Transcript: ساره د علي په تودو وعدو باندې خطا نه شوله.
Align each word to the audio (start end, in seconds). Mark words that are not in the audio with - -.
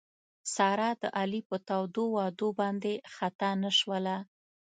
ساره 0.55 0.89
د 1.01 1.03
علي 1.19 1.41
په 1.49 1.57
تودو 1.67 2.03
وعدو 2.15 2.47
باندې 2.59 2.93
خطا 3.15 3.51
نه 3.63 3.71
شوله. 3.77 4.17